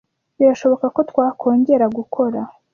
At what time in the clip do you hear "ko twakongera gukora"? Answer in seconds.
0.95-2.39